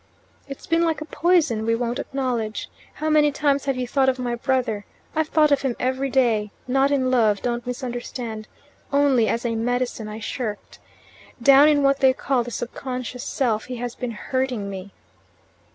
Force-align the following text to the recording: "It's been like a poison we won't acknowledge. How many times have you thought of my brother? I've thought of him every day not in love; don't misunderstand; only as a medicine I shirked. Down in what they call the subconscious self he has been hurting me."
"It's 0.47 0.65
been 0.65 0.81
like 0.83 0.99
a 0.99 1.05
poison 1.05 1.63
we 1.63 1.75
won't 1.75 1.99
acknowledge. 1.99 2.71
How 2.95 3.07
many 3.07 3.31
times 3.31 3.65
have 3.65 3.75
you 3.77 3.87
thought 3.87 4.09
of 4.09 4.17
my 4.17 4.33
brother? 4.33 4.83
I've 5.15 5.27
thought 5.27 5.51
of 5.51 5.61
him 5.61 5.75
every 5.79 6.09
day 6.09 6.49
not 6.67 6.89
in 6.89 7.11
love; 7.11 7.43
don't 7.43 7.67
misunderstand; 7.67 8.47
only 8.91 9.27
as 9.27 9.45
a 9.45 9.53
medicine 9.53 10.07
I 10.07 10.19
shirked. 10.19 10.79
Down 11.39 11.67
in 11.67 11.83
what 11.83 11.99
they 11.99 12.13
call 12.13 12.43
the 12.43 12.49
subconscious 12.49 13.23
self 13.23 13.65
he 13.65 13.75
has 13.75 13.93
been 13.93 14.09
hurting 14.09 14.71
me." 14.71 14.91